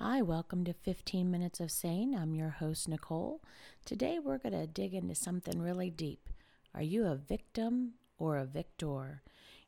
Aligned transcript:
Hi, 0.00 0.22
welcome 0.22 0.64
to 0.64 0.72
15 0.72 1.28
Minutes 1.28 1.58
of 1.58 1.72
Sane. 1.72 2.14
I'm 2.14 2.32
your 2.32 2.50
host, 2.50 2.88
Nicole. 2.88 3.42
Today 3.84 4.20
we're 4.20 4.38
going 4.38 4.52
to 4.52 4.68
dig 4.68 4.94
into 4.94 5.16
something 5.16 5.60
really 5.60 5.90
deep. 5.90 6.28
Are 6.72 6.82
you 6.82 7.06
a 7.06 7.16
victim 7.16 7.94
or 8.16 8.36
a 8.36 8.44
victor? 8.44 9.22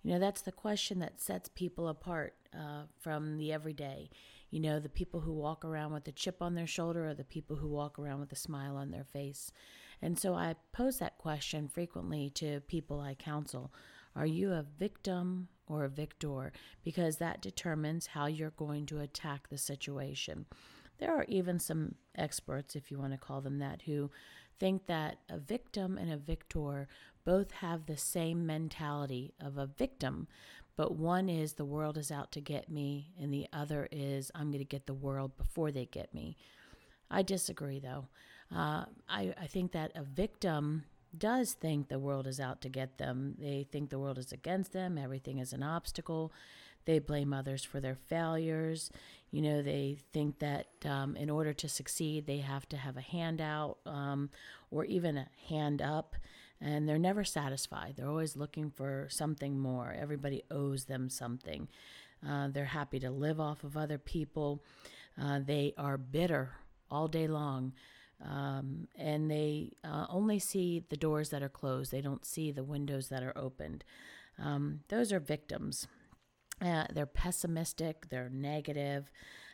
You 0.04 0.12
know, 0.12 0.20
that's 0.20 0.42
the 0.42 0.52
question 0.52 1.00
that 1.00 1.20
sets 1.20 1.48
people 1.48 1.88
apart 1.88 2.34
uh, 2.54 2.82
from 3.00 3.38
the 3.38 3.52
everyday. 3.52 4.08
You 4.52 4.60
know, 4.60 4.78
the 4.78 4.88
people 4.88 5.18
who 5.18 5.32
walk 5.32 5.64
around 5.64 5.92
with 5.94 6.06
a 6.06 6.12
chip 6.12 6.40
on 6.40 6.54
their 6.54 6.64
shoulder 6.64 7.08
or 7.08 7.14
the 7.14 7.24
people 7.24 7.56
who 7.56 7.66
walk 7.66 7.98
around 7.98 8.20
with 8.20 8.30
a 8.30 8.36
smile 8.36 8.76
on 8.76 8.92
their 8.92 9.02
face. 9.02 9.50
And 10.00 10.16
so 10.16 10.34
I 10.34 10.54
pose 10.70 11.00
that 11.00 11.18
question 11.18 11.66
frequently 11.66 12.30
to 12.36 12.60
people 12.68 13.00
I 13.00 13.14
counsel. 13.14 13.72
Are 14.14 14.26
you 14.26 14.52
a 14.52 14.64
victim 14.78 15.48
or 15.70 15.84
a 15.84 15.88
victor? 15.88 16.52
Because 16.84 17.16
that 17.16 17.40
determines 17.40 18.08
how 18.08 18.26
you're 18.26 18.50
going 18.50 18.86
to 18.86 19.00
attack 19.00 19.48
the 19.48 19.58
situation. 19.58 20.46
There 20.98 21.14
are 21.14 21.24
even 21.28 21.58
some 21.58 21.94
experts, 22.16 22.76
if 22.76 22.90
you 22.90 22.98
want 22.98 23.12
to 23.12 23.18
call 23.18 23.40
them 23.40 23.58
that, 23.60 23.82
who 23.82 24.10
think 24.58 24.86
that 24.86 25.18
a 25.30 25.38
victim 25.38 25.96
and 25.96 26.12
a 26.12 26.16
victor 26.18 26.88
both 27.24 27.52
have 27.52 27.86
the 27.86 27.96
same 27.96 28.46
mentality 28.46 29.32
of 29.40 29.56
a 29.56 29.66
victim, 29.66 30.26
but 30.76 30.96
one 30.96 31.28
is 31.28 31.54
the 31.54 31.64
world 31.64 31.96
is 31.98 32.10
out 32.10 32.32
to 32.32 32.40
get 32.40 32.70
me, 32.70 33.12
and 33.20 33.32
the 33.32 33.46
other 33.52 33.88
is 33.92 34.30
I'm 34.34 34.50
going 34.50 34.58
to 34.58 34.64
get 34.64 34.86
the 34.86 34.94
world 34.94 35.36
before 35.36 35.70
they 35.70 35.86
get 35.86 36.12
me. 36.14 36.36
I 37.10 37.22
disagree, 37.22 37.80
though. 37.80 38.08
Uh, 38.54 38.84
I, 39.08 39.34
I 39.40 39.46
think 39.46 39.72
that 39.72 39.92
a 39.94 40.02
victim 40.02 40.84
does 41.16 41.52
think 41.52 41.88
the 41.88 41.98
world 41.98 42.26
is 42.26 42.40
out 42.40 42.60
to 42.62 42.68
get 42.68 42.98
them. 42.98 43.34
They 43.38 43.66
think 43.70 43.90
the 43.90 43.98
world 43.98 44.18
is 44.18 44.32
against 44.32 44.72
them, 44.72 44.98
everything 44.98 45.38
is 45.38 45.52
an 45.52 45.62
obstacle. 45.62 46.32
They 46.86 46.98
blame 46.98 47.32
others 47.32 47.62
for 47.62 47.78
their 47.78 47.94
failures. 47.94 48.90
You 49.30 49.42
know, 49.42 49.62
they 49.62 49.98
think 50.12 50.38
that 50.38 50.66
um, 50.84 51.14
in 51.14 51.28
order 51.28 51.52
to 51.52 51.68
succeed, 51.68 52.26
they 52.26 52.38
have 52.38 52.68
to 52.70 52.76
have 52.76 52.96
a 52.96 53.02
handout 53.02 53.78
um, 53.86 54.30
or 54.70 54.84
even 54.86 55.18
a 55.18 55.28
hand 55.48 55.82
up, 55.82 56.16
and 56.60 56.88
they're 56.88 56.98
never 56.98 57.22
satisfied. 57.22 57.94
They're 57.96 58.08
always 58.08 58.34
looking 58.34 58.70
for 58.70 59.06
something 59.10 59.58
more. 59.58 59.94
Everybody 59.96 60.42
owes 60.50 60.86
them 60.86 61.10
something. 61.10 61.68
Uh, 62.26 62.48
they're 62.48 62.64
happy 62.64 62.98
to 63.00 63.10
live 63.10 63.40
off 63.40 63.62
of 63.62 63.76
other 63.76 63.98
people. 63.98 64.62
Uh, 65.20 65.40
they 65.44 65.74
are 65.76 65.98
bitter 65.98 66.52
all 66.90 67.08
day 67.08 67.26
long. 67.26 67.72
Um, 68.22 68.88
and 68.96 69.30
they 69.30 69.72
uh, 69.82 70.06
only 70.08 70.38
see 70.38 70.84
the 70.88 70.96
doors 70.96 71.30
that 71.30 71.42
are 71.42 71.48
closed. 71.48 71.90
They 71.90 72.02
don't 72.02 72.26
see 72.26 72.52
the 72.52 72.64
windows 72.64 73.08
that 73.08 73.22
are 73.22 73.36
opened. 73.36 73.84
Um, 74.38 74.80
those 74.88 75.12
are 75.12 75.20
victims. 75.20 75.86
Uh, 76.62 76.84
they're 76.92 77.06
pessimistic, 77.06 78.10
they're 78.10 78.28
negative, 78.28 79.10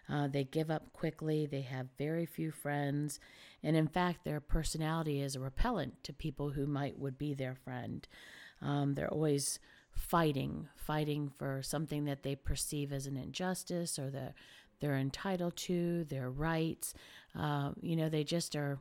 uh, 0.09 0.27
they 0.27 0.42
give 0.42 0.70
up 0.70 0.92
quickly, 0.92 1.47
they 1.47 1.61
have 1.61 1.87
very 1.98 2.27
few 2.27 2.50
friends, 2.50 3.20
and 3.62 3.77
in 3.77 3.87
fact, 3.87 4.25
their 4.25 4.41
personality 4.41 5.20
is 5.20 5.37
a 5.37 5.41
repellent 5.41 6.03
to 6.03 6.12
people 6.12 6.50
who 6.50 6.67
might 6.67 6.98
would 6.98 7.17
be 7.17 7.33
their 7.33 7.55
friend. 7.55 8.09
Um, 8.61 8.94
they're 8.94 9.12
always 9.12 9.61
fighting, 9.92 10.69
fighting 10.77 11.31
for 11.39 11.62
something 11.62 12.05
that 12.06 12.22
they 12.25 12.34
perceive 12.34 12.92
as 12.92 13.06
an 13.06 13.17
injustice 13.17 13.98
or 13.98 14.11
that 14.11 14.34
they're 14.81 14.97
entitled 14.97 15.57
to, 15.57 16.05
their 16.05 16.31
rights. 16.31 16.95
Uh, 17.39 17.73
you 17.81 17.97
know, 17.97 18.09
they 18.09 18.25
just 18.25 18.57
are 18.57 18.79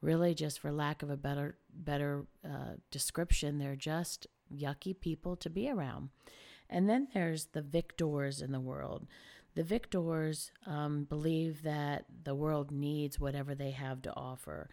really 0.00 0.34
just 0.34 0.60
for 0.60 0.70
lack 0.70 1.02
of 1.02 1.10
a 1.10 1.16
better 1.16 1.58
better 1.72 2.26
uh, 2.44 2.74
description, 2.90 3.58
they're 3.58 3.76
just 3.76 4.26
yucky 4.54 4.98
people 4.98 5.36
to 5.36 5.50
be 5.50 5.68
around. 5.68 6.10
And 6.68 6.88
then 6.88 7.08
there's 7.14 7.46
the 7.46 7.62
victors 7.62 8.42
in 8.42 8.52
the 8.52 8.60
world. 8.60 9.06
The 9.54 9.62
victors 9.62 10.50
um, 10.66 11.04
believe 11.04 11.62
that 11.62 12.04
the 12.24 12.34
world 12.34 12.70
needs 12.70 13.18
whatever 13.18 13.54
they 13.54 13.70
have 13.70 14.02
to 14.02 14.14
offer. 14.14 14.68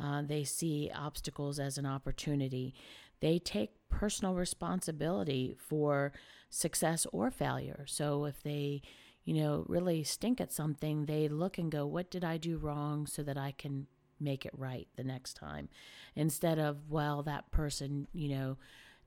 Uh, 0.00 0.22
they 0.22 0.44
see 0.44 0.90
obstacles 0.94 1.58
as 1.58 1.76
an 1.76 1.86
opportunity. 1.86 2.74
They 3.20 3.40
take 3.40 3.70
personal 3.90 4.34
responsibility 4.34 5.56
for 5.58 6.12
success 6.50 7.06
or 7.12 7.30
failure. 7.32 7.84
So 7.88 8.26
if 8.26 8.40
they, 8.42 8.82
you 9.28 9.34
know, 9.34 9.62
really 9.68 10.02
stink 10.04 10.40
at 10.40 10.50
something, 10.50 11.04
they 11.04 11.28
look 11.28 11.58
and 11.58 11.70
go, 11.70 11.84
What 11.84 12.10
did 12.10 12.24
I 12.24 12.38
do 12.38 12.56
wrong 12.56 13.06
so 13.06 13.22
that 13.24 13.36
I 13.36 13.52
can 13.52 13.86
make 14.18 14.46
it 14.46 14.52
right 14.56 14.88
the 14.96 15.04
next 15.04 15.34
time? 15.34 15.68
Instead 16.16 16.58
of, 16.58 16.88
Well, 16.88 17.22
that 17.24 17.50
person, 17.50 18.08
you 18.14 18.30
know, 18.30 18.56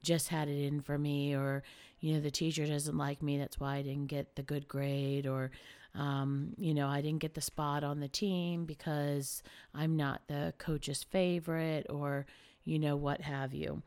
just 0.03 0.27
had 0.29 0.47
it 0.47 0.63
in 0.63 0.79
for 0.79 0.95
me 0.95 1.35
or 1.35 1.63
you 1.99 2.13
know 2.13 2.19
the 2.19 2.31
teacher 2.31 2.65
doesn't 2.65 2.97
like 2.97 3.21
me 3.21 3.37
that's 3.37 3.59
why 3.59 3.75
i 3.75 3.81
didn't 3.83 4.07
get 4.07 4.35
the 4.35 4.41
good 4.41 4.67
grade 4.67 5.27
or 5.27 5.51
um, 5.93 6.55
you 6.57 6.73
know 6.73 6.87
i 6.87 7.01
didn't 7.01 7.19
get 7.19 7.35
the 7.35 7.39
spot 7.39 7.83
on 7.83 7.99
the 7.99 8.07
team 8.07 8.65
because 8.65 9.43
i'm 9.75 9.95
not 9.95 10.21
the 10.27 10.55
coach's 10.57 11.03
favorite 11.03 11.85
or 11.87 12.25
you 12.63 12.79
know 12.79 12.95
what 12.95 13.21
have 13.21 13.53
you 13.53 13.83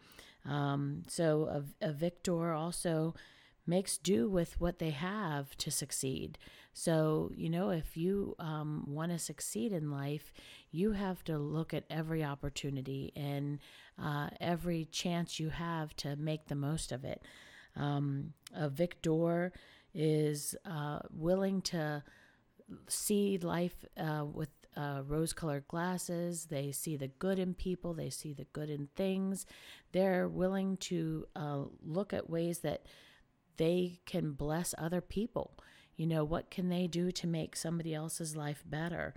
um, 0.49 1.03
so 1.09 1.65
a, 1.83 1.89
a 1.89 1.93
victor 1.93 2.53
also 2.53 3.13
makes 3.67 3.99
do 3.99 4.29
with 4.29 4.61
what 4.61 4.79
they 4.79 4.91
have 4.91 5.57
to 5.57 5.71
succeed. 5.71 6.39
So, 6.73 7.31
you 7.35 7.49
know, 7.49 7.71
if 7.71 7.97
you 7.97 8.35
um, 8.39 8.85
want 8.89 9.13
to 9.13 9.19
succeed 9.19 9.73
in 9.73 9.91
life, 9.91 10.33
you 10.71 10.93
have 10.93 11.23
to 11.25 11.39
look 11.39 11.73
at 11.73 11.85
every 11.89 12.25
opportunity 12.25 13.13
and 13.15 13.61
uh, 14.03 14.31
every 14.41 14.87
chance 14.87 15.39
you 15.39 15.51
have 15.51 15.95
to 15.97 16.17
make 16.17 16.49
the 16.49 16.57
most 16.57 16.91
of 16.91 17.05
it. 17.05 17.23
Um, 17.77 18.35
a 18.55 18.69
victor 18.69 19.53
is 19.95 20.57
uh, 20.65 20.99
willing 21.11 21.63
to 21.63 22.03
see 22.89 23.39
life 23.39 23.85
uh, 23.97 24.25
with 24.25 24.49
uh, 24.77 25.03
rose 25.07 25.33
colored 25.33 25.69
glasses. 25.69 26.47
They 26.47 26.73
see 26.73 26.97
the 26.97 27.09
good 27.09 27.39
in 27.39 27.55
people, 27.55 27.95
they 27.95 28.11
see 28.11 28.33
the 28.33 28.47
good 28.53 28.71
in 28.71 28.89
things. 28.97 29.47
They're 29.93 30.29
willing 30.29 30.77
to 30.79 31.27
uh, 31.37 31.63
look 31.85 32.13
at 32.13 32.29
ways 32.29 32.61
that 32.61 32.87
they 33.57 34.01
can 34.07 34.33
bless 34.33 34.75
other 34.79 35.01
people. 35.01 35.59
You 35.97 36.07
know, 36.07 36.25
what 36.25 36.51
can 36.51 36.69
they 36.69 36.87
do 36.87 37.13
to 37.13 37.27
make 37.27 37.57
somebody 37.57 37.95
else's 37.95 38.37
life 38.37 38.65
better? 38.67 39.15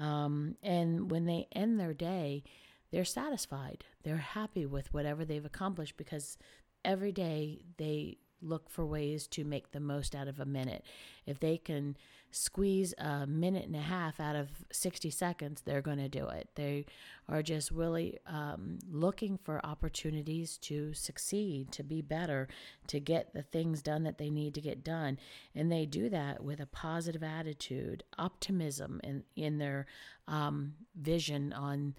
Um, 0.00 0.56
and 0.62 1.10
when 1.10 1.24
they 1.24 1.48
end 1.52 1.78
their 1.78 1.94
day, 1.94 2.44
they're 2.90 3.04
satisfied. 3.04 3.84
They're 4.02 4.16
happy 4.16 4.66
with 4.66 4.92
whatever 4.92 5.24
they've 5.24 5.44
accomplished 5.44 5.96
because 5.96 6.36
every 6.84 7.12
day 7.12 7.62
they 7.78 8.18
look 8.42 8.70
for 8.70 8.84
ways 8.84 9.26
to 9.28 9.44
make 9.44 9.72
the 9.72 9.80
most 9.80 10.14
out 10.14 10.28
of 10.28 10.40
a 10.40 10.44
minute. 10.44 10.84
If 11.26 11.40
they 11.40 11.56
can 11.58 11.96
squeeze 12.30 12.92
a 12.98 13.26
minute 13.26 13.64
and 13.64 13.76
a 13.76 13.80
half 13.80 14.20
out 14.20 14.36
of 14.36 14.48
60 14.70 15.10
seconds, 15.10 15.62
they're 15.62 15.80
going 15.80 15.98
to 15.98 16.08
do 16.08 16.28
it. 16.28 16.48
They 16.54 16.86
are 17.28 17.42
just 17.42 17.70
really 17.70 18.18
um, 18.26 18.78
looking 18.90 19.38
for 19.38 19.64
opportunities 19.64 20.58
to 20.58 20.92
succeed, 20.92 21.72
to 21.72 21.82
be 21.82 22.02
better, 22.02 22.48
to 22.88 23.00
get 23.00 23.32
the 23.32 23.42
things 23.42 23.80
done 23.80 24.02
that 24.04 24.18
they 24.18 24.30
need 24.30 24.54
to 24.54 24.60
get 24.60 24.84
done. 24.84 25.18
And 25.54 25.72
they 25.72 25.86
do 25.86 26.10
that 26.10 26.44
with 26.44 26.60
a 26.60 26.66
positive 26.66 27.22
attitude, 27.22 28.04
optimism 28.18 29.00
in, 29.02 29.24
in 29.34 29.58
their 29.58 29.86
um, 30.28 30.74
vision 30.94 31.52
on 31.52 31.94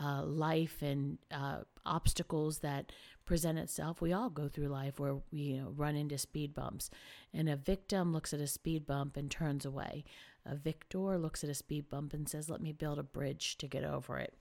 uh, 0.00 0.24
life 0.24 0.82
and 0.82 1.18
uh, 1.30 1.58
obstacles 1.86 2.58
that 2.58 2.92
present 3.24 3.58
itself. 3.58 4.00
We 4.00 4.12
all 4.12 4.30
go 4.30 4.48
through 4.48 4.68
life 4.68 4.98
where 4.98 5.16
we 5.30 5.38
you 5.38 5.62
know, 5.62 5.72
run 5.76 5.96
into 5.96 6.18
speed 6.18 6.54
bumps, 6.54 6.90
and 7.32 7.48
a 7.48 7.56
victim 7.56 8.12
looks 8.12 8.32
at 8.32 8.40
a 8.40 8.46
speed 8.46 8.86
bump 8.86 9.16
and 9.16 9.30
turns 9.30 9.64
away. 9.64 10.04
A 10.46 10.56
victor 10.56 11.18
looks 11.18 11.44
at 11.44 11.50
a 11.50 11.54
speed 11.54 11.88
bump 11.88 12.12
and 12.12 12.28
says, 12.28 12.48
"Let 12.48 12.60
me 12.60 12.72
build 12.72 12.98
a 12.98 13.04
bridge 13.04 13.56
to 13.58 13.68
get 13.68 13.84
over 13.84 14.18
it." 14.18 14.34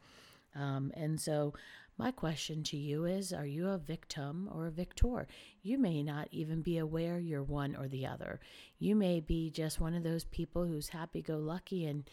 Um, 0.56 0.92
and 0.96 1.20
so, 1.20 1.54
my 1.98 2.12
question 2.12 2.64
to 2.64 2.78
you 2.78 3.06
is 3.06 3.34
Are 3.34 3.46
you 3.46 3.68
a 3.68 3.78
victim 3.78 4.50
or 4.54 4.68
a 4.68 4.72
victor? 4.72 5.28
You 5.62 5.78
may 5.78 6.02
not 6.02 6.30
even 6.32 6.62
be 6.62 6.78
aware 6.78 7.20
you're 7.20 7.44
one 7.44 7.76
or 7.76 7.88
the 7.88 8.08
other. 8.08 8.40
You 8.80 8.96
may 8.96 9.20
be 9.20 9.52
just 9.52 9.82
one 9.82 9.94
of 9.94 10.04
those 10.04 10.24
people 10.24 10.66
who's 10.66 10.90
happy 10.90 11.22
go 11.22 11.38
lucky 11.38 11.86
and 11.86 12.10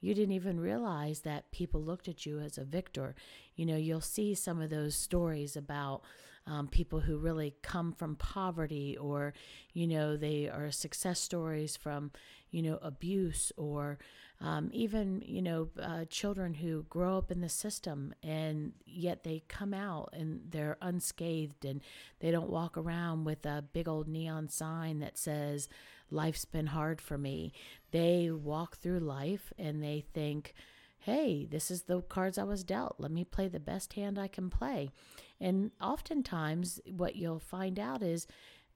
you 0.00 0.14
didn't 0.14 0.34
even 0.34 0.58
realize 0.58 1.20
that 1.20 1.50
people 1.52 1.82
looked 1.82 2.08
at 2.08 2.24
you 2.24 2.40
as 2.40 2.56
a 2.58 2.64
victor. 2.64 3.14
You 3.54 3.66
know, 3.66 3.76
you'll 3.76 4.00
see 4.00 4.34
some 4.34 4.60
of 4.60 4.70
those 4.70 4.96
stories 4.96 5.56
about 5.56 6.02
um, 6.50 6.66
people 6.66 7.00
who 7.00 7.16
really 7.16 7.54
come 7.62 7.92
from 7.92 8.16
poverty, 8.16 8.96
or, 8.96 9.32
you 9.72 9.86
know, 9.86 10.16
they 10.16 10.48
are 10.48 10.70
success 10.72 11.20
stories 11.20 11.76
from, 11.76 12.10
you 12.50 12.60
know, 12.62 12.78
abuse, 12.82 13.52
or 13.56 13.98
um, 14.40 14.70
even, 14.72 15.22
you 15.24 15.42
know, 15.42 15.68
uh, 15.80 16.06
children 16.06 16.54
who 16.54 16.84
grow 16.88 17.18
up 17.18 17.30
in 17.30 17.40
the 17.40 17.48
system 17.48 18.14
and 18.22 18.72
yet 18.86 19.22
they 19.22 19.42
come 19.48 19.74
out 19.74 20.08
and 20.14 20.40
they're 20.48 20.78
unscathed 20.80 21.64
and 21.64 21.82
they 22.20 22.30
don't 22.30 22.48
walk 22.48 22.78
around 22.78 23.24
with 23.24 23.44
a 23.44 23.62
big 23.72 23.86
old 23.86 24.08
neon 24.08 24.48
sign 24.48 25.00
that 25.00 25.18
says, 25.18 25.68
life's 26.10 26.46
been 26.46 26.68
hard 26.68 27.02
for 27.02 27.18
me. 27.18 27.52
They 27.90 28.30
walk 28.30 28.78
through 28.78 29.00
life 29.00 29.52
and 29.58 29.82
they 29.82 30.06
think, 30.14 30.54
hey, 31.00 31.46
this 31.50 31.70
is 31.70 31.82
the 31.82 32.00
cards 32.00 32.38
I 32.38 32.44
was 32.44 32.64
dealt. 32.64 32.96
Let 32.98 33.10
me 33.10 33.24
play 33.24 33.48
the 33.48 33.60
best 33.60 33.92
hand 33.92 34.18
I 34.18 34.28
can 34.28 34.48
play. 34.48 34.90
And 35.40 35.70
oftentimes, 35.80 36.80
what 36.96 37.16
you'll 37.16 37.38
find 37.38 37.78
out 37.78 38.02
is 38.02 38.26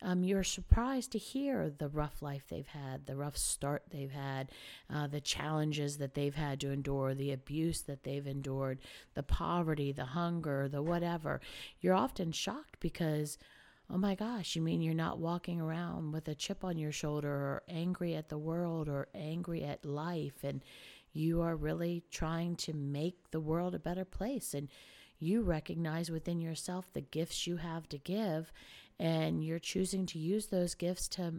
um, 0.03 0.25
you're 0.25 0.45
surprised 0.45 1.13
to 1.13 1.19
hear 1.19 1.71
the 1.71 1.89
rough 1.89 2.21
life 2.21 2.45
they've 2.49 2.67
had, 2.67 3.07
the 3.07 3.17
rough 3.17 3.37
start 3.37 3.85
they've 3.91 4.11
had, 4.11 4.51
uh, 4.93 5.07
the 5.07 5.21
challenges 5.21 5.99
that 5.99 6.15
they've 6.15 6.35
had 6.35 6.61
to 6.61 6.71
endure, 6.71 7.15
the 7.15 7.33
abuse 7.33 7.83
that 7.83 8.03
they've 8.03 8.27
endured, 8.27 8.81
the 9.15 9.23
poverty, 9.23 9.93
the 9.93 10.05
hunger, 10.05 10.69
the 10.69 10.83
whatever. 10.83 11.41
You're 11.81 11.95
often 11.95 12.33
shocked 12.33 12.81
because, 12.81 13.39
oh 13.89 13.99
my 13.99 14.15
gosh, 14.15 14.57
you 14.57 14.63
mean 14.63 14.83
you're 14.83 14.95
not 14.95 15.19
walking 15.19 15.61
around 15.61 16.13
with 16.13 16.29
a 16.29 16.35
chip 16.35 16.65
on 16.65 16.77
your 16.77 16.93
shoulder 16.93 17.31
or 17.31 17.63
angry 17.69 18.15
at 18.15 18.29
the 18.29 18.39
world 18.39 18.89
or 18.89 19.09
angry 19.15 19.65
at 19.65 19.85
life 19.85 20.43
and 20.43 20.63
you 21.15 21.41
are 21.43 21.55
really 21.55 22.03
trying 22.11 22.57
to 22.57 22.75
make 22.75 23.31
the 23.31 23.41
world 23.41 23.75
a 23.75 23.79
better 23.79 24.05
place 24.05 24.53
and 24.53 24.69
you 25.19 25.43
recognize 25.43 26.11
within 26.11 26.41
yourself 26.41 26.93
the 26.93 27.01
gifts 27.01 27.47
you 27.47 27.57
have 27.57 27.89
to 27.89 27.99
give 27.99 28.53
and 28.99 29.45
you're 29.45 29.59
choosing 29.59 30.07
to 30.07 30.19
use 30.19 30.47
those 30.47 30.75
gifts 30.75 31.09
to 31.09 31.35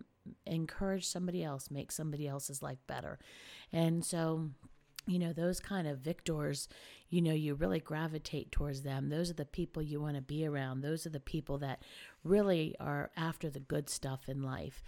encourage 0.46 1.08
somebody 1.08 1.44
else, 1.44 1.72
make 1.72 1.92
somebody 1.92 2.28
else's 2.28 2.62
life 2.62 2.80
better. 2.88 3.20
And 3.72 4.04
so, 4.04 4.50
you 5.08 5.20
know, 5.20 5.34
those 5.34 5.60
kind 5.60 5.88
of 5.88 6.00
victors, 6.00 6.68
you 7.10 7.22
know, 7.22 7.34
you 7.34 7.54
really 7.54 7.80
gravitate 7.80 8.52
towards 8.52 8.82
them. 8.82 9.10
Those 9.10 9.30
are 9.30 9.36
the 9.36 9.46
people 9.46 9.82
you 9.82 10.02
want 10.02 10.16
to 10.16 10.22
be 10.22 10.46
around. 10.46 10.82
Those 10.82 11.06
are 11.06 11.12
the 11.12 11.20
people 11.20 11.60
that 11.60 11.84
really 12.24 12.76
are 12.80 13.12
after 13.16 13.50
the 13.50 13.60
good 13.60 13.90
stuff 13.90 14.28
in 14.28 14.42
life. 14.42 14.84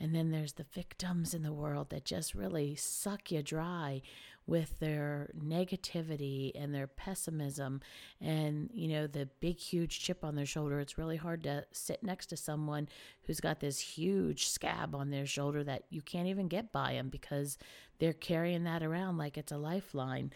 And 0.00 0.14
then 0.14 0.30
there's 0.30 0.54
the 0.54 0.66
victims 0.74 1.34
in 1.34 1.42
the 1.42 1.52
world 1.52 1.90
that 1.90 2.04
just 2.04 2.34
really 2.34 2.74
suck 2.74 3.30
you 3.30 3.42
dry 3.42 4.02
with 4.46 4.78
their 4.78 5.30
negativity 5.38 6.52
and 6.54 6.74
their 6.74 6.86
pessimism 6.86 7.80
and, 8.20 8.68
you 8.74 8.88
know, 8.88 9.06
the 9.06 9.26
big, 9.40 9.58
huge 9.58 10.00
chip 10.00 10.22
on 10.22 10.34
their 10.34 10.44
shoulder. 10.44 10.80
It's 10.80 10.98
really 10.98 11.16
hard 11.16 11.42
to 11.44 11.64
sit 11.72 12.02
next 12.02 12.26
to 12.26 12.36
someone 12.36 12.88
who's 13.22 13.40
got 13.40 13.60
this 13.60 13.78
huge 13.78 14.48
scab 14.48 14.94
on 14.94 15.10
their 15.10 15.24
shoulder 15.26 15.64
that 15.64 15.84
you 15.88 16.02
can't 16.02 16.28
even 16.28 16.48
get 16.48 16.72
by 16.72 16.92
them 16.92 17.08
because 17.08 17.56
they're 17.98 18.12
carrying 18.12 18.64
that 18.64 18.82
around 18.82 19.16
like 19.16 19.38
it's 19.38 19.52
a 19.52 19.56
lifeline. 19.56 20.30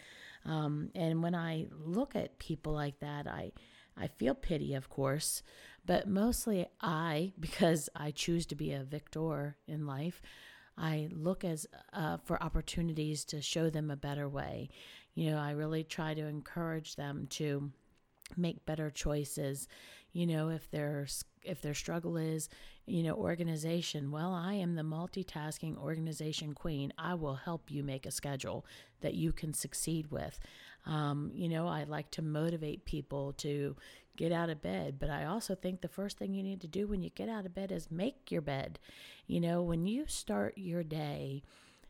Um, 0.45 0.89
and 0.95 1.21
when 1.21 1.35
I 1.35 1.67
look 1.85 2.15
at 2.15 2.39
people 2.39 2.73
like 2.73 2.99
that, 3.01 3.27
I, 3.27 3.51
I 3.99 4.07
feel 4.07 4.33
pity, 4.33 4.73
of 4.73 4.89
course, 4.89 5.43
but 5.85 6.07
mostly 6.07 6.67
I, 6.81 7.33
because 7.39 7.89
I 7.95 8.11
choose 8.11 8.45
to 8.47 8.55
be 8.55 8.71
a 8.71 8.83
victor 8.83 9.57
in 9.67 9.85
life, 9.85 10.21
I 10.77 11.09
look 11.11 11.43
as 11.43 11.67
uh, 11.91 12.17
for 12.23 12.41
opportunities 12.41 13.25
to 13.25 13.41
show 13.41 13.69
them 13.69 13.91
a 13.91 13.97
better 13.97 14.29
way. 14.29 14.69
You 15.13 15.31
know, 15.31 15.37
I 15.37 15.51
really 15.51 15.83
try 15.83 16.13
to 16.13 16.21
encourage 16.21 16.95
them 16.95 17.27
to 17.31 17.71
make 18.37 18.65
better 18.65 18.89
choices. 18.89 19.67
You 20.13 20.25
know, 20.25 20.49
if 20.49 20.71
their 20.71 21.07
if 21.43 21.61
their 21.61 21.73
struggle 21.73 22.17
is, 22.17 22.49
you 22.85 23.03
know, 23.03 23.13
organization, 23.13 24.11
well, 24.11 24.33
I 24.33 24.53
am 24.53 24.75
the 24.75 24.83
multitasking 24.83 25.77
organization 25.77 26.53
queen. 26.53 26.93
I 26.97 27.13
will 27.13 27.35
help 27.35 27.69
you 27.69 27.83
make 27.83 28.05
a 28.05 28.11
schedule 28.11 28.65
that 29.01 29.13
you 29.13 29.31
can 29.31 29.53
succeed 29.53 30.11
with. 30.11 30.39
Um, 30.85 31.31
you 31.33 31.49
know, 31.49 31.67
I 31.67 31.83
like 31.83 32.09
to 32.11 32.21
motivate 32.21 32.85
people 32.85 33.33
to 33.33 33.75
get 34.19 34.31
out 34.33 34.49
of 34.49 34.61
bed. 34.61 34.97
But 34.99 35.09
I 35.09 35.25
also 35.25 35.55
think 35.55 35.79
the 35.79 35.87
first 35.87 36.17
thing 36.17 36.33
you 36.33 36.43
need 36.43 36.59
to 36.61 36.67
do 36.67 36.87
when 36.87 37.01
you 37.01 37.09
get 37.09 37.29
out 37.29 37.45
of 37.45 37.55
bed 37.55 37.71
is 37.71 37.89
make 37.89 38.29
your 38.31 38.41
bed. 38.41 38.77
You 39.27 39.39
know, 39.39 39.61
when 39.61 39.87
you 39.87 40.05
start 40.07 40.57
your 40.57 40.83
day 40.83 41.41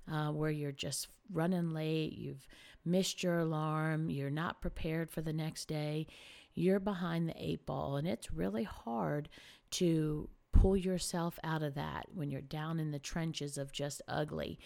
uh, 0.09 0.31
where 0.31 0.51
you're 0.51 0.71
just 0.71 1.07
running 1.33 1.73
late, 1.73 2.13
you've 2.13 2.47
missed 2.85 3.23
your 3.23 3.39
alarm, 3.39 4.11
you're 4.11 4.29
not 4.29 4.61
prepared 4.61 5.09
for 5.09 5.21
the 5.21 5.33
next 5.33 5.67
day, 5.67 6.05
you're 6.53 6.79
behind 6.79 7.27
the 7.27 7.43
eight 7.43 7.65
ball. 7.65 7.97
And 7.97 8.07
it's 8.07 8.31
really 8.31 8.63
hard 8.63 9.27
to 9.71 10.29
pull 10.51 10.77
yourself 10.77 11.39
out 11.43 11.63
of 11.63 11.73
that 11.75 12.07
when 12.13 12.29
you're 12.29 12.41
down 12.41 12.79
in 12.79 12.91
the 12.91 12.99
trenches 12.99 13.57
of 13.57 13.71
just 13.71 14.03
ugly. 14.07 14.59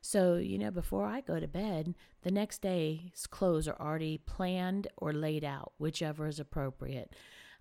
So, 0.00 0.36
you 0.36 0.58
know, 0.58 0.70
before 0.70 1.06
I 1.06 1.20
go 1.20 1.40
to 1.40 1.48
bed, 1.48 1.94
the 2.22 2.30
next 2.30 2.62
day's 2.62 3.26
clothes 3.26 3.68
are 3.68 3.80
already 3.80 4.18
planned 4.18 4.88
or 4.96 5.12
laid 5.12 5.44
out, 5.44 5.72
whichever 5.78 6.26
is 6.26 6.38
appropriate. 6.38 7.14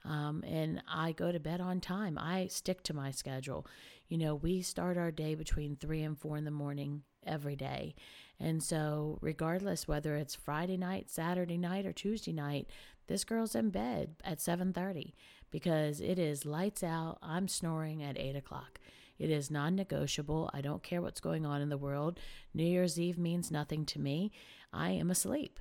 Um, 0.05 0.43
and 0.47 0.81
I 0.87 1.11
go 1.11 1.31
to 1.31 1.39
bed 1.39 1.59
on 1.59 1.81
time. 1.81 2.17
I 2.17 2.47
stick 2.47 2.83
to 2.83 2.93
my 2.93 3.11
schedule. 3.11 3.67
You 4.07 4.17
know, 4.17 4.35
we 4.35 4.61
start 4.61 4.97
our 4.97 5.11
day 5.11 5.35
between 5.35 5.75
three 5.75 6.03
and 6.03 6.17
four 6.17 6.37
in 6.37 6.45
the 6.45 6.51
morning 6.51 7.03
every 7.25 7.55
day. 7.55 7.95
And 8.39 8.61
so, 8.63 9.17
regardless 9.21 9.87
whether 9.87 10.15
it's 10.15 10.35
Friday 10.35 10.77
night, 10.77 11.09
Saturday 11.09 11.57
night, 11.57 11.85
or 11.85 11.91
Tuesday 11.91 12.31
night, 12.31 12.69
this 13.07 13.23
girl's 13.23 13.55
in 13.55 13.69
bed 13.69 14.15
at 14.23 14.39
7:30 14.39 15.13
because 15.49 15.99
it 15.99 16.19
is 16.19 16.45
lights 16.45 16.83
out. 16.83 17.17
I'm 17.21 17.47
snoring 17.47 18.03
at 18.03 18.17
eight 18.17 18.35
o'clock. 18.35 18.79
It 19.19 19.29
is 19.29 19.51
non 19.51 19.75
negotiable. 19.75 20.49
I 20.53 20.61
don't 20.61 20.83
care 20.83 21.01
what's 21.01 21.19
going 21.19 21.45
on 21.45 21.61
in 21.61 21.69
the 21.69 21.77
world. 21.77 22.19
New 22.53 22.65
Year's 22.65 22.99
Eve 22.99 23.17
means 23.17 23.51
nothing 23.51 23.85
to 23.87 23.99
me. 23.99 24.31
I 24.73 24.91
am 24.91 25.09
asleep 25.09 25.59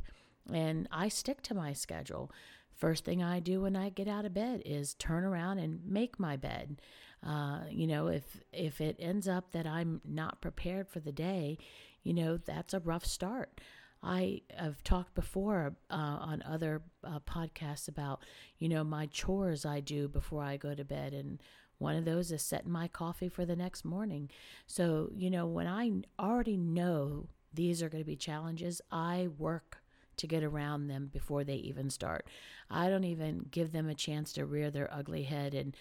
and 0.53 0.88
I 0.91 1.08
stick 1.08 1.43
to 1.43 1.55
my 1.55 1.73
schedule. 1.73 2.31
First 2.76 3.05
thing 3.05 3.23
I 3.23 3.41
do 3.41 3.62
when 3.62 3.75
I 3.75 3.88
get 3.88 4.08
out 4.08 4.26
of 4.26 4.35
bed 4.35 4.62
is 4.64 4.94
turn 4.94 5.25
around 5.25 5.58
and 5.58 5.81
make 5.87 6.20
my 6.20 6.37
bed. 6.37 6.81
Uh, 7.26 7.61
you 7.70 7.87
know, 7.87 8.08
if 8.08 8.25
if 8.53 8.81
it 8.81 8.97
ends 8.99 9.26
up 9.26 9.53
that 9.53 9.67
I'm 9.67 10.03
not 10.05 10.43
prepared 10.43 10.88
for 10.88 11.00
the 11.00 11.12
day, 11.12 11.58
you 12.03 12.12
know, 12.12 12.37
that's 12.37 12.75
a 12.75 12.81
rough 12.81 13.06
start. 13.06 13.61
I 14.03 14.43
have 14.55 14.85
talked 14.85 15.14
before 15.14 15.75
uh, 15.91 15.94
on 15.94 16.43
other 16.47 16.82
uh, 17.03 17.19
podcasts 17.20 17.88
about, 17.88 18.23
you 18.58 18.69
know, 18.69 18.85
my 18.85 19.06
chores 19.06 19.64
I 19.64 19.81
do 19.81 20.06
before 20.06 20.43
I 20.43 20.58
go 20.58 20.75
to 20.75 20.85
bed 20.85 21.14
and 21.14 21.41
one 21.78 21.96
of 21.96 22.05
those 22.05 22.32
is 22.32 22.43
setting 22.43 22.70
my 22.70 22.88
coffee 22.88 23.28
for 23.28 23.44
the 23.44 23.56
next 23.56 23.84
morning. 23.84 24.31
So, 24.67 25.11
you 25.14 25.31
know, 25.31 25.46
when 25.46 25.67
I 25.67 25.93
already 26.19 26.56
know 26.56 27.28
these 27.52 27.82
are 27.82 27.88
going 27.88 28.02
to 28.02 28.06
be 28.06 28.17
challenges, 28.17 28.81
I 28.90 29.28
work 29.38 29.78
to 30.17 30.26
get 30.26 30.43
around 30.43 30.88
them 30.88 31.11
before 31.12 31.44
they 31.44 31.56
even 31.56 31.90
start. 31.90 32.26
I 32.70 32.88
don't 32.88 33.05
even 33.05 33.46
give 33.50 33.73
them 33.73 33.88
a 33.88 33.94
chance 33.94 34.32
to 34.32 34.46
rear 34.46 34.70
their 34.70 34.93
ugly 34.93 35.25
head 35.25 35.55
and 35.55 35.76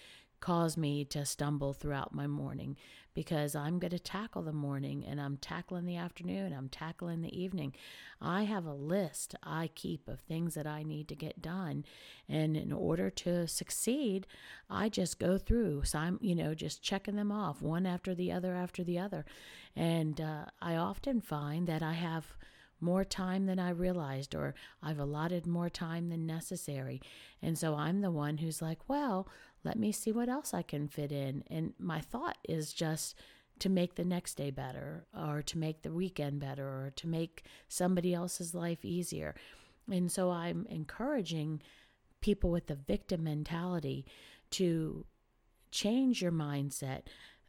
cause 0.46 0.76
me 0.76 1.04
to 1.04 1.24
stumble 1.24 1.72
throughout 1.72 2.14
my 2.14 2.28
morning 2.28 2.76
because 3.14 3.56
I'm 3.56 3.80
going 3.80 3.90
to 3.90 3.98
tackle 3.98 4.42
the 4.42 4.52
morning 4.52 5.04
and 5.04 5.20
I'm 5.20 5.38
tackling 5.38 5.86
the 5.86 5.96
afternoon, 5.96 6.52
I'm 6.52 6.68
tackling 6.68 7.20
the 7.22 7.36
evening. 7.36 7.74
I 8.20 8.44
have 8.44 8.64
a 8.64 8.72
list 8.72 9.34
I 9.42 9.70
keep 9.74 10.06
of 10.06 10.20
things 10.20 10.54
that 10.54 10.64
I 10.64 10.84
need 10.84 11.08
to 11.08 11.16
get 11.16 11.42
done. 11.42 11.84
And 12.28 12.56
in 12.56 12.72
order 12.72 13.10
to 13.10 13.48
succeed, 13.48 14.28
I 14.70 14.88
just 14.88 15.18
go 15.18 15.36
through. 15.36 15.82
So 15.82 15.98
I'm, 15.98 16.20
you 16.22 16.36
know, 16.36 16.54
just 16.54 16.80
checking 16.80 17.16
them 17.16 17.32
off 17.32 17.60
one 17.60 17.84
after 17.84 18.14
the 18.14 18.30
other 18.30 18.54
after 18.54 18.84
the 18.84 19.00
other. 19.00 19.24
And 19.74 20.20
uh, 20.20 20.44
I 20.62 20.76
often 20.76 21.20
find 21.20 21.66
that 21.66 21.82
I 21.82 21.94
have 21.94 22.36
more 22.80 23.04
time 23.04 23.46
than 23.46 23.58
I 23.58 23.70
realized, 23.70 24.34
or 24.34 24.54
I've 24.82 24.98
allotted 24.98 25.46
more 25.46 25.70
time 25.70 26.08
than 26.08 26.26
necessary. 26.26 27.00
And 27.42 27.58
so 27.58 27.74
I'm 27.74 28.00
the 28.00 28.10
one 28.10 28.38
who's 28.38 28.62
like, 28.62 28.78
well, 28.88 29.28
let 29.66 29.78
me 29.78 29.92
see 29.92 30.12
what 30.12 30.28
else 30.28 30.54
I 30.54 30.62
can 30.62 30.88
fit 30.88 31.12
in. 31.12 31.44
And 31.50 31.74
my 31.78 32.00
thought 32.00 32.38
is 32.48 32.72
just 32.72 33.16
to 33.58 33.68
make 33.68 33.94
the 33.94 34.04
next 34.04 34.34
day 34.34 34.50
better, 34.50 35.06
or 35.18 35.42
to 35.42 35.58
make 35.58 35.82
the 35.82 35.92
weekend 35.92 36.40
better, 36.40 36.66
or 36.66 36.92
to 36.96 37.06
make 37.06 37.44
somebody 37.68 38.14
else's 38.14 38.54
life 38.54 38.84
easier. 38.84 39.34
And 39.90 40.12
so 40.12 40.30
I'm 40.30 40.66
encouraging 40.68 41.62
people 42.20 42.50
with 42.50 42.66
the 42.66 42.74
victim 42.74 43.24
mentality 43.24 44.04
to 44.50 45.06
change 45.70 46.22
your 46.22 46.32
mindset. 46.32 47.02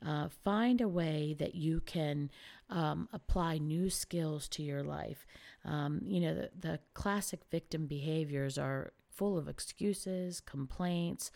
Uh, 0.06 0.30
find 0.44 0.80
a 0.80 0.88
way 0.88 1.36
that 1.40 1.56
you 1.56 1.82
can 1.82 2.30
um, 2.70 3.10
apply 3.12 3.58
new 3.58 3.90
skills 3.90 4.48
to 4.48 4.62
your 4.62 4.84
life. 4.84 5.26
Um, 5.66 6.02
you 6.06 6.20
know, 6.22 6.36
the, 6.36 6.50
the 6.60 6.80
classic 6.94 7.40
victim 7.50 7.88
behaviors 7.88 8.58
are 8.58 8.94
full 9.10 9.38
of 9.38 9.48
excuses, 9.48 10.40
complaints, 10.40 11.32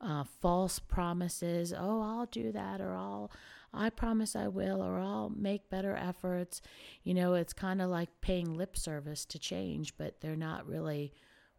uh, 0.00 0.24
false 0.40 0.78
promises. 0.78 1.72
Oh, 1.76 2.02
I'll 2.02 2.26
do 2.26 2.52
that, 2.52 2.80
or 2.80 2.94
I'll, 2.94 3.30
I 3.72 3.90
promise 3.90 4.36
I 4.36 4.48
will, 4.48 4.82
or 4.82 4.98
I'll 4.98 5.30
make 5.30 5.70
better 5.70 5.96
efforts. 5.96 6.62
You 7.02 7.14
know, 7.14 7.34
it's 7.34 7.52
kind 7.52 7.80
of 7.80 7.90
like 7.90 8.20
paying 8.20 8.54
lip 8.54 8.76
service 8.76 9.24
to 9.26 9.38
change, 9.38 9.96
but 9.96 10.20
they're 10.20 10.36
not 10.36 10.66
really 10.66 11.12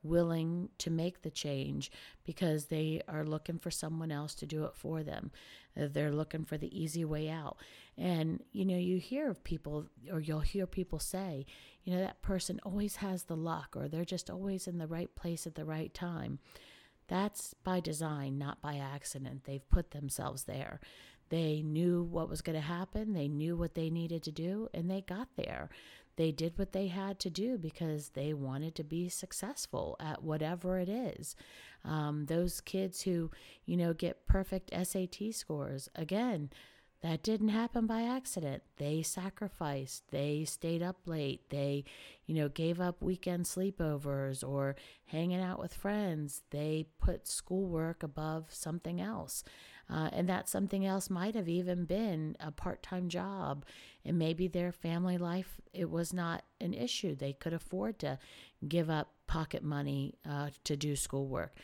willing 0.03 0.69
to 0.77 0.89
make 0.89 1.21
the 1.21 1.29
change 1.29 1.91
because 2.23 2.65
they 2.65 3.01
are 3.07 3.25
looking 3.25 3.57
for 3.57 3.71
someone 3.71 4.11
else 4.11 4.35
to 4.35 4.45
do 4.45 4.63
it 4.65 4.75
for 4.75 5.03
them. 5.03 5.31
Uh, 5.79 5.87
they're 5.91 6.11
looking 6.11 6.45
for 6.45 6.57
the 6.57 6.79
easy 6.79 7.03
way 7.03 7.29
out. 7.29 7.57
And, 7.97 8.43
you 8.51 8.63
know, 8.63 8.77
you 8.77 8.97
hear 8.97 9.29
of 9.29 9.43
people, 9.43 9.87
or 10.11 10.19
you'll 10.19 10.39
hear 10.41 10.67
people 10.67 10.99
say, 10.99 11.45
you 11.83 11.93
know, 11.93 11.99
that 11.99 12.21
person 12.21 12.59
always 12.63 12.97
has 12.97 13.23
the 13.23 13.35
luck, 13.35 13.75
or 13.75 13.87
they're 13.87 14.05
just 14.05 14.29
always 14.29 14.67
in 14.67 14.77
the 14.77 14.87
right 14.87 15.13
place 15.15 15.47
at 15.47 15.55
the 15.55 15.65
right 15.65 15.93
time. 15.93 16.39
That's 17.07 17.53
by 17.63 17.79
design, 17.79 18.37
not 18.37 18.61
by 18.61 18.75
accident. 18.75 19.43
They've 19.45 19.69
put 19.69 19.91
themselves 19.91 20.43
there. 20.43 20.79
They 21.29 21.61
knew 21.61 22.03
what 22.03 22.29
was 22.29 22.41
going 22.41 22.55
to 22.55 22.61
happen, 22.61 23.13
they 23.13 23.27
knew 23.27 23.57
what 23.57 23.75
they 23.75 23.89
needed 23.89 24.23
to 24.23 24.31
do, 24.31 24.69
and 24.73 24.89
they 24.89 25.01
got 25.01 25.27
there. 25.35 25.69
They 26.15 26.31
did 26.31 26.57
what 26.57 26.71
they 26.71 26.87
had 26.87 27.19
to 27.19 27.29
do 27.29 27.57
because 27.57 28.09
they 28.09 28.33
wanted 28.33 28.75
to 28.75 28.83
be 28.83 29.07
successful 29.07 29.95
at 29.99 30.23
whatever 30.23 30.79
it 30.79 30.89
is. 30.89 31.35
Um, 31.85 32.25
those 32.25 32.59
kids 32.59 33.01
who, 33.01 33.29
you 33.65 33.77
know, 33.77 33.93
get 33.93 34.25
perfect 34.25 34.71
SAT 34.73 35.33
scores, 35.33 35.89
again, 35.95 36.49
that 37.01 37.21
didn't 37.21 37.49
happen 37.49 37.85
by 37.85 38.03
accident. 38.03 38.63
They 38.77 39.03
sacrificed. 39.03 40.03
They 40.09 40.45
stayed 40.45 40.81
up 40.81 40.97
late. 41.05 41.49
They, 41.49 41.83
you 42.25 42.33
know, 42.33 42.49
gave 42.49 42.81
up 42.81 43.01
weekend 43.01 43.45
sleepovers 43.45 44.47
or 44.47 44.75
hanging 45.05 45.41
out 45.41 45.59
with 45.59 45.75
friends. 45.75 46.41
They 46.49 46.87
put 46.99 47.27
schoolwork 47.27 48.01
above 48.01 48.45
something 48.49 48.99
else. 48.99 49.43
Uh, 49.89 50.09
and 50.11 50.27
that 50.27 50.49
something 50.49 50.85
else 50.85 51.09
might 51.09 51.35
have 51.35 51.47
even 51.47 51.85
been 51.85 52.35
a 52.39 52.51
part 52.51 52.81
time 52.81 53.09
job. 53.09 53.63
And 54.03 54.17
maybe 54.17 54.47
their 54.47 54.71
family 54.71 55.17
life, 55.17 55.61
it 55.73 55.89
was 55.89 56.13
not 56.13 56.43
an 56.59 56.73
issue. 56.73 57.15
They 57.15 57.33
could 57.33 57.53
afford 57.53 57.99
to 57.99 58.17
give 58.67 58.89
up 58.89 59.11
pocket 59.27 59.63
money 59.63 60.15
uh, 60.27 60.49
to 60.63 60.75
do 60.75 60.95
schoolwork. 60.95 61.55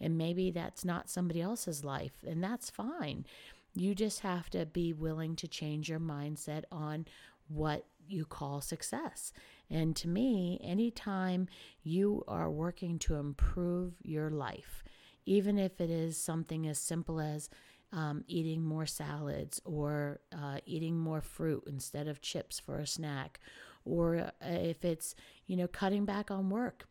And 0.00 0.18
maybe 0.18 0.50
that's 0.50 0.84
not 0.84 1.08
somebody 1.08 1.40
else's 1.40 1.84
life, 1.84 2.24
and 2.26 2.42
that's 2.42 2.68
fine. 2.68 3.24
You 3.74 3.94
just 3.94 4.20
have 4.20 4.50
to 4.50 4.66
be 4.66 4.92
willing 4.92 5.36
to 5.36 5.48
change 5.48 5.88
your 5.88 6.00
mindset 6.00 6.64
on 6.70 7.06
what 7.48 7.86
you 8.06 8.24
call 8.24 8.60
success. 8.60 9.32
And 9.70 9.96
to 9.96 10.08
me, 10.08 10.60
anytime 10.62 11.48
you 11.82 12.24
are 12.28 12.50
working 12.50 12.98
to 13.00 13.14
improve 13.14 13.94
your 14.02 14.30
life, 14.30 14.84
even 15.24 15.58
if 15.58 15.80
it 15.80 15.90
is 15.90 16.16
something 16.16 16.66
as 16.66 16.78
simple 16.78 17.20
as 17.20 17.48
um, 17.92 18.24
eating 18.26 18.62
more 18.62 18.86
salads 18.86 19.60
or 19.64 20.20
uh, 20.32 20.58
eating 20.66 20.98
more 20.98 21.20
fruit 21.20 21.64
instead 21.66 22.08
of 22.08 22.20
chips 22.20 22.58
for 22.58 22.78
a 22.78 22.86
snack, 22.86 23.38
or 23.84 24.16
uh, 24.16 24.30
if 24.40 24.84
it's, 24.84 25.14
you 25.46 25.56
know, 25.56 25.68
cutting 25.68 26.04
back 26.04 26.30
on 26.30 26.50
work. 26.50 26.86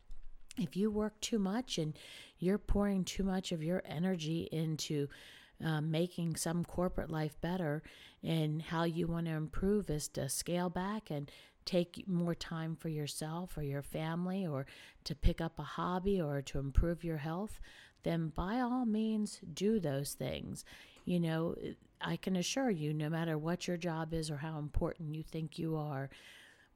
If 0.58 0.76
you 0.76 0.90
work 0.90 1.18
too 1.20 1.38
much 1.38 1.78
and 1.78 1.96
you're 2.38 2.58
pouring 2.58 3.04
too 3.04 3.24
much 3.24 3.52
of 3.52 3.62
your 3.62 3.82
energy 3.86 4.48
into 4.52 5.08
uh, 5.64 5.80
making 5.80 6.36
some 6.36 6.64
corporate 6.64 7.10
life 7.10 7.40
better, 7.40 7.82
and 8.22 8.62
how 8.62 8.84
you 8.84 9.06
want 9.06 9.26
to 9.26 9.32
improve 9.32 9.90
is 9.90 10.08
to 10.08 10.28
scale 10.28 10.70
back 10.70 11.10
and 11.10 11.30
take 11.64 12.04
more 12.08 12.34
time 12.34 12.76
for 12.76 12.88
yourself 12.88 13.56
or 13.56 13.62
your 13.62 13.82
family 13.82 14.46
or 14.46 14.66
to 15.04 15.14
pick 15.14 15.40
up 15.40 15.58
a 15.58 15.62
hobby 15.62 16.20
or 16.20 16.42
to 16.42 16.58
improve 16.58 17.04
your 17.04 17.18
health, 17.18 17.60
then 18.02 18.28
by 18.28 18.58
all 18.58 18.84
means 18.84 19.40
do 19.54 19.78
those 19.78 20.14
things. 20.14 20.64
You 21.04 21.20
know, 21.20 21.56
I 22.00 22.16
can 22.16 22.36
assure 22.36 22.70
you, 22.70 22.92
no 22.92 23.08
matter 23.08 23.38
what 23.38 23.68
your 23.68 23.76
job 23.76 24.12
is 24.12 24.30
or 24.30 24.38
how 24.38 24.58
important 24.58 25.14
you 25.14 25.22
think 25.22 25.58
you 25.58 25.76
are, 25.76 26.10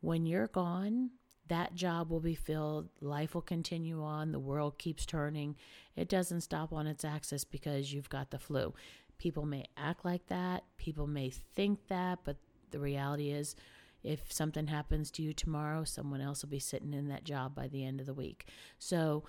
when 0.00 0.26
you're 0.26 0.48
gone, 0.48 1.10
that 1.48 1.74
job 1.74 2.10
will 2.10 2.20
be 2.20 2.34
filled. 2.34 2.88
Life 3.00 3.34
will 3.34 3.42
continue 3.42 4.02
on. 4.02 4.32
The 4.32 4.38
world 4.38 4.78
keeps 4.78 5.06
turning. 5.06 5.56
It 5.94 6.08
doesn't 6.08 6.42
stop 6.42 6.72
on 6.72 6.86
its 6.86 7.04
axis 7.04 7.44
because 7.44 7.92
you've 7.92 8.10
got 8.10 8.30
the 8.30 8.38
flu. 8.38 8.74
People 9.18 9.46
may 9.46 9.64
act 9.76 10.04
like 10.04 10.26
that. 10.26 10.64
People 10.76 11.06
may 11.06 11.30
think 11.30 11.86
that, 11.88 12.20
but 12.24 12.36
the 12.70 12.78
reality 12.78 13.30
is, 13.30 13.56
if 14.02 14.32
something 14.32 14.66
happens 14.66 15.10
to 15.12 15.22
you 15.22 15.32
tomorrow, 15.32 15.84
someone 15.84 16.20
else 16.20 16.42
will 16.42 16.50
be 16.50 16.58
sitting 16.58 16.92
in 16.92 17.08
that 17.08 17.24
job 17.24 17.54
by 17.54 17.66
the 17.66 17.84
end 17.84 18.00
of 18.00 18.06
the 18.06 18.14
week. 18.14 18.46
So, 18.78 19.24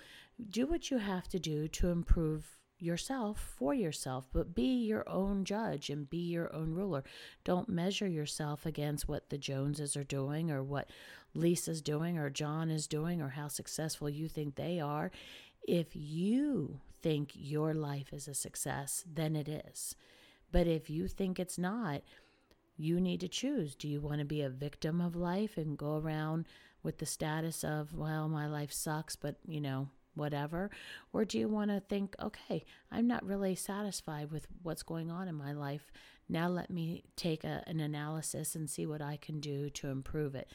do 0.50 0.66
what 0.66 0.90
you 0.90 0.98
have 0.98 1.26
to 1.28 1.38
do 1.38 1.66
to 1.68 1.88
improve 1.88 2.58
yourself 2.80 3.54
for 3.58 3.74
yourself, 3.74 4.26
but 4.32 4.54
be 4.54 4.84
your 4.84 5.08
own 5.08 5.44
judge 5.44 5.90
and 5.90 6.08
be 6.08 6.18
your 6.18 6.54
own 6.54 6.74
ruler. 6.74 7.02
Don't 7.44 7.68
measure 7.68 8.06
yourself 8.06 8.66
against 8.66 9.08
what 9.08 9.30
the 9.30 9.38
Joneses 9.38 9.96
are 9.96 10.04
doing 10.04 10.50
or 10.50 10.62
what 10.62 10.90
Lisa's 11.38 11.80
doing 11.80 12.18
or 12.18 12.30
John 12.30 12.70
is 12.70 12.86
doing 12.86 13.22
or 13.22 13.30
how 13.30 13.48
successful 13.48 14.10
you 14.10 14.28
think 14.28 14.54
they 14.56 14.80
are. 14.80 15.10
If 15.66 15.88
you 15.94 16.80
think 17.02 17.30
your 17.34 17.74
life 17.74 18.12
is 18.12 18.28
a 18.28 18.34
success, 18.34 19.04
then 19.06 19.36
it 19.36 19.48
is. 19.48 19.94
But 20.50 20.66
if 20.66 20.90
you 20.90 21.08
think 21.08 21.38
it's 21.38 21.58
not, 21.58 22.02
you 22.76 23.00
need 23.00 23.20
to 23.20 23.28
choose. 23.28 23.74
Do 23.74 23.88
you 23.88 24.00
want 24.00 24.18
to 24.20 24.24
be 24.24 24.42
a 24.42 24.50
victim 24.50 25.00
of 25.00 25.14
life 25.14 25.56
and 25.56 25.76
go 25.76 25.96
around 25.98 26.46
with 26.82 26.98
the 26.98 27.06
status 27.06 27.64
of, 27.64 27.94
well, 27.94 28.28
my 28.28 28.46
life 28.46 28.72
sucks, 28.72 29.16
but 29.16 29.36
you 29.46 29.60
know, 29.60 29.88
whatever? 30.14 30.70
Or 31.12 31.24
do 31.24 31.38
you 31.38 31.48
want 31.48 31.70
to 31.70 31.80
think, 31.80 32.14
okay, 32.20 32.64
I'm 32.90 33.06
not 33.06 33.24
really 33.24 33.54
satisfied 33.54 34.30
with 34.30 34.46
what's 34.62 34.82
going 34.82 35.10
on 35.10 35.28
in 35.28 35.34
my 35.34 35.52
life. 35.52 35.92
Now 36.28 36.48
let 36.48 36.70
me 36.70 37.04
take 37.16 37.44
a, 37.44 37.62
an 37.66 37.80
analysis 37.80 38.54
and 38.54 38.68
see 38.68 38.86
what 38.86 39.00
I 39.00 39.16
can 39.16 39.40
do 39.40 39.70
to 39.70 39.88
improve 39.88 40.34
it. 40.34 40.48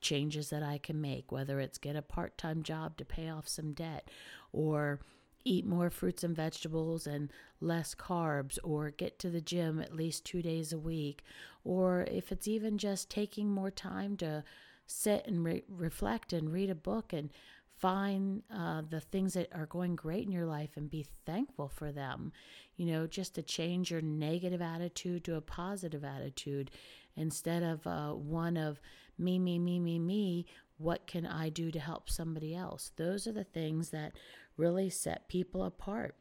Changes 0.00 0.50
that 0.50 0.62
I 0.62 0.78
can 0.78 1.00
make, 1.00 1.32
whether 1.32 1.60
it's 1.60 1.78
get 1.78 1.96
a 1.96 2.02
part 2.02 2.38
time 2.38 2.62
job 2.62 2.96
to 2.98 3.04
pay 3.04 3.28
off 3.28 3.48
some 3.48 3.72
debt 3.72 4.08
or 4.52 5.00
eat 5.44 5.66
more 5.66 5.90
fruits 5.90 6.24
and 6.24 6.36
vegetables 6.36 7.06
and 7.06 7.32
less 7.60 7.94
carbs, 7.94 8.58
or 8.62 8.90
get 8.90 9.18
to 9.18 9.30
the 9.30 9.40
gym 9.40 9.80
at 9.80 9.96
least 9.96 10.24
two 10.24 10.42
days 10.42 10.72
a 10.72 10.78
week, 10.78 11.22
or 11.64 12.02
if 12.10 12.30
it's 12.30 12.46
even 12.48 12.78
just 12.78 13.10
taking 13.10 13.50
more 13.50 13.70
time 13.70 14.16
to 14.16 14.44
sit 14.86 15.26
and 15.26 15.44
re- 15.44 15.64
reflect 15.68 16.32
and 16.32 16.52
read 16.52 16.70
a 16.70 16.74
book 16.74 17.12
and 17.12 17.30
find 17.78 18.42
uh, 18.52 18.82
the 18.90 19.00
things 19.00 19.34
that 19.34 19.48
are 19.54 19.66
going 19.66 19.94
great 19.94 20.26
in 20.26 20.32
your 20.32 20.46
life 20.46 20.70
and 20.76 20.90
be 20.90 21.06
thankful 21.24 21.68
for 21.68 21.92
them. 21.92 22.32
You 22.76 22.86
know, 22.86 23.06
just 23.06 23.34
to 23.36 23.42
change 23.42 23.90
your 23.90 24.00
negative 24.00 24.60
attitude 24.60 25.24
to 25.24 25.36
a 25.36 25.40
positive 25.40 26.04
attitude 26.04 26.70
instead 27.18 27.62
of 27.62 27.86
uh, 27.86 28.12
one 28.12 28.56
of 28.56 28.80
me, 29.18 29.38
me, 29.38 29.58
me, 29.58 29.80
me, 29.80 29.98
me. 29.98 30.46
What 30.78 31.06
can 31.06 31.26
I 31.26 31.48
do 31.48 31.70
to 31.72 31.80
help 31.80 32.08
somebody 32.08 32.54
else? 32.54 32.92
Those 32.96 33.26
are 33.26 33.32
the 33.32 33.44
things 33.44 33.90
that 33.90 34.12
really 34.56 34.88
set 34.88 35.28
people 35.28 35.64
apart. 35.64 36.14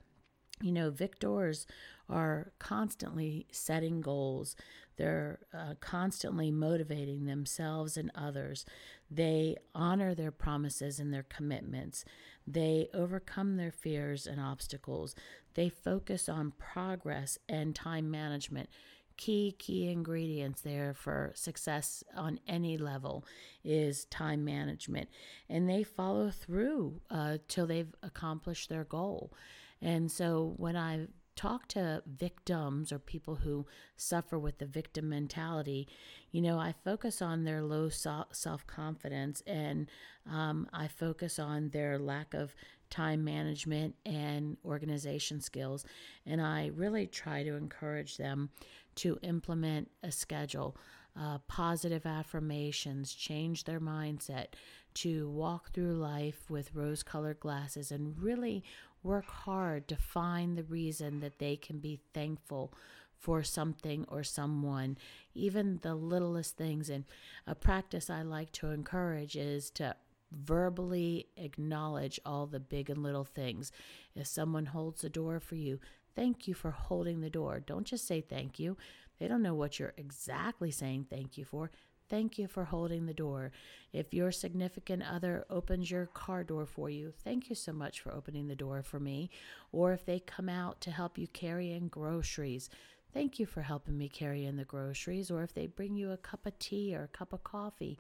You 0.60 0.72
know, 0.72 0.90
victors 0.90 1.68
are 2.10 2.52
constantly 2.58 3.46
setting 3.52 4.02
goals. 4.02 4.56
They're 4.98 5.40
uh, 5.54 5.76
constantly 5.80 6.50
motivating 6.50 7.26
themselves 7.26 7.98
and 7.98 8.12
others. 8.16 8.66
They 9.12 9.58
honor 9.76 10.16
their 10.16 10.32
promises 10.32 11.00
and 11.00 11.14
their 11.14 11.24
commitments. 11.24 12.04
They 12.48 12.90
overcome 12.94 13.58
their 13.58 13.72
fears 13.72 14.26
and 14.26 14.42
obstacles. 14.42 15.14
They 15.54 15.70
focus 15.70 16.28
on 16.28 16.54
progress 16.58 17.38
and 17.48 17.76
time 17.76 18.10
management. 18.10 18.70
Key, 19.18 19.56
key 19.58 19.90
ingredients 19.90 20.62
there 20.62 20.94
for 20.94 21.32
success 21.36 22.04
on 22.16 22.40
any 22.48 22.78
level 22.78 23.26
is 23.64 24.06
time 24.06 24.46
management. 24.46 25.10
And 25.50 25.68
they 25.68 25.84
follow 25.84 26.30
through 26.30 27.02
uh, 27.10 27.40
till 27.48 27.66
they've 27.66 27.94
accomplished 28.04 28.70
their 28.70 28.84
goal. 28.84 29.34
And 29.82 30.12
so 30.12 30.54
when 30.58 30.76
I 30.76 31.08
talk 31.38 31.68
to 31.68 32.02
victims 32.06 32.92
or 32.92 33.00
people 33.00 33.36
who 33.36 33.66
suffer 33.96 34.38
with 34.38 34.58
the 34.58 34.66
victim 34.66 35.10
mentality, 35.10 35.88
you 36.32 36.42
know, 36.42 36.60
I 36.60 36.74
focus 36.84 37.22
on 37.22 37.44
their 37.44 37.62
low 37.62 37.90
self 37.90 38.68
confidence 38.68 39.42
and 39.46 39.88
um, 40.30 40.68
I 40.74 40.88
focus 40.88 41.40
on 41.40 41.70
their 41.70 41.98
lack 42.00 42.34
of 42.34 42.54
time 42.90 43.24
management 43.24 43.96
and 44.06 44.58
organization 44.66 45.42
skills. 45.42 45.86
And 46.26 46.42
I 46.42 46.72
really 46.76 47.08
try 47.08 47.44
to 47.44 47.56
encourage 47.56 48.18
them 48.18 48.50
to 48.96 49.20
implement 49.22 49.90
a 50.04 50.12
schedule. 50.12 50.78
Uh, 51.20 51.40
positive 51.48 52.06
affirmations, 52.06 53.14
change 53.14 53.64
their 53.64 53.80
mindset, 53.80 54.48
to 54.94 55.30
walk 55.30 55.74
through 55.74 55.94
life 55.94 56.50
with 56.50 56.76
rose 56.76 57.04
colored 57.04 57.40
glasses 57.40 57.92
and 57.92 58.20
really 58.20 58.64
work 59.04 59.26
hard 59.26 59.88
to 59.88 59.96
find 59.96 60.58
the 60.58 60.64
reason 60.64 61.20
that 61.20 61.40
they 61.40 61.56
can 61.56 61.80
be 61.80 62.00
thankful 62.14 62.74
for 63.18 63.44
something 63.44 64.06
or 64.08 64.24
someone, 64.24 64.98
even 65.34 65.80
the 65.82 65.96
littlest 65.96 66.56
things. 66.58 66.90
And 66.90 67.06
a 67.46 67.56
practice 67.56 68.10
I 68.10 68.22
like 68.22 68.52
to 68.54 68.72
encourage 68.72 69.36
is 69.36 69.70
to 69.72 69.96
verbally 70.32 71.28
acknowledge 71.38 72.20
all 72.26 72.46
the 72.46 72.60
big 72.60 72.90
and 72.90 73.04
little 73.04 73.24
things. 73.24 73.72
If 74.16 74.28
someone 74.28 74.68
holds 74.68 75.02
the 75.02 75.10
door 75.10 75.40
for 75.40 75.56
you, 75.56 75.80
thank 76.16 76.48
you 76.48 76.54
for 76.54 76.72
holding 76.72 77.22
the 77.22 77.30
door. 77.30 77.60
Don't 77.60 77.86
just 77.86 78.08
say 78.08 78.22
thank 78.22 78.60
you. 78.60 78.78
They 79.20 79.28
don't 79.28 79.42
know 79.42 79.56
what 79.56 79.80
you're 79.80 79.94
exactly 79.98 80.72
saying 80.72 81.08
thank 81.10 81.38
you 81.38 81.46
for. 81.46 81.72
Thank 82.10 82.38
you 82.38 82.48
for 82.48 82.64
holding 82.64 83.06
the 83.06 83.14
door. 83.14 83.52
If 83.92 84.14
your 84.14 84.32
significant 84.32 85.04
other 85.04 85.46
opens 85.50 85.92
your 85.92 86.06
car 86.06 86.44
door 86.44 86.66
for 86.66 86.90
you, 86.90 87.12
thank 87.24 87.50
you 87.50 87.56
so 87.56 87.74
much 87.74 88.00
for 88.00 88.14
opening 88.14 88.48
the 88.48 88.56
door 88.56 88.82
for 88.82 89.00
me. 89.00 89.30
Or 89.74 89.92
if 89.92 90.06
they 90.06 90.20
come 90.20 90.48
out 90.48 90.80
to 90.82 90.92
help 90.92 91.18
you 91.18 91.28
carry 91.28 91.74
in 91.74 91.90
groceries, 91.90 92.70
thank 93.14 93.40
you 93.40 93.46
for 93.46 93.62
helping 93.62 93.98
me 93.98 94.08
carry 94.08 94.46
in 94.46 94.56
the 94.56 94.64
groceries. 94.64 95.30
Or 95.30 95.44
if 95.44 95.54
they 95.54 95.68
bring 95.68 95.96
you 95.96 96.12
a 96.12 96.18
cup 96.18 96.46
of 96.46 96.58
tea 96.60 96.96
or 96.96 97.04
a 97.04 97.18
cup 97.18 97.34
of 97.34 97.44
coffee, 97.44 98.00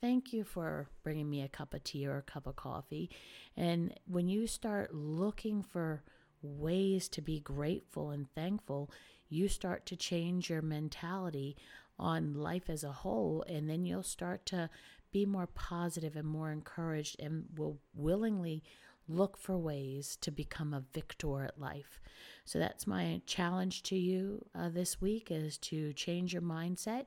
thank 0.00 0.32
you 0.32 0.44
for 0.44 0.88
bringing 1.02 1.28
me 1.28 1.42
a 1.42 1.48
cup 1.48 1.74
of 1.74 1.84
tea 1.84 2.06
or 2.06 2.18
a 2.18 2.22
cup 2.22 2.46
of 2.46 2.56
coffee. 2.56 3.10
And 3.56 3.94
when 4.06 4.28
you 4.28 4.46
start 4.46 4.94
looking 4.94 5.62
for 5.62 6.02
ways 6.42 7.08
to 7.08 7.22
be 7.22 7.40
grateful 7.40 8.10
and 8.10 8.32
thankful, 8.34 8.90
you 9.28 9.48
start 9.48 9.86
to 9.86 9.96
change 9.96 10.50
your 10.50 10.62
mentality 10.62 11.56
on 11.98 12.34
life 12.34 12.70
as 12.70 12.84
a 12.84 12.92
whole, 12.92 13.44
and 13.48 13.68
then 13.68 13.84
you'll 13.84 14.02
start 14.04 14.46
to 14.46 14.70
be 15.10 15.26
more 15.26 15.48
positive 15.48 16.16
and 16.16 16.28
more 16.28 16.52
encouraged 16.52 17.16
and 17.18 17.44
will 17.56 17.78
willingly 17.94 18.62
look 19.08 19.36
for 19.36 19.56
ways 19.56 20.16
to 20.20 20.30
become 20.30 20.74
a 20.74 20.84
victor 20.92 21.42
at 21.42 21.58
life. 21.58 22.00
So 22.44 22.58
that's 22.58 22.86
my 22.86 23.22
challenge 23.26 23.82
to 23.84 23.96
you 23.96 24.44
uh, 24.54 24.68
this 24.68 25.00
week 25.00 25.30
is 25.30 25.56
to 25.58 25.92
change 25.94 26.32
your 26.32 26.42
mindset. 26.42 27.06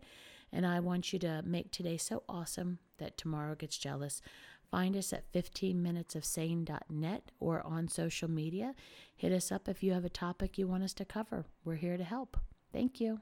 And 0.52 0.66
I 0.66 0.80
want 0.80 1.14
you 1.14 1.20
to 1.20 1.42
make 1.46 1.72
today 1.72 1.98
so 1.98 2.24
awesome 2.28 2.80
that 2.98 3.18
tomorrow 3.18 3.56
gets 3.56 3.78
jealous. 3.78 4.22
Find 4.70 4.96
us 4.96 5.12
at 5.12 5.32
15minutesofsane.net 5.34 7.32
or 7.40 7.62
on 7.66 7.88
social 7.88 8.30
media. 8.30 8.74
Hit 9.16 9.32
us 9.32 9.52
up 9.52 9.68
if 9.68 9.84
you 9.84 9.94
have 9.94 10.06
a 10.06 10.10
topic 10.10 10.58
you 10.58 10.68
want 10.68 10.84
us 10.84 10.94
to 10.94 11.06
cover. 11.06 11.46
We're 11.66 11.76
here 11.76 11.98
to 11.98 12.04
help. 12.04 12.38
Thank 12.72 13.02
you. 13.02 13.22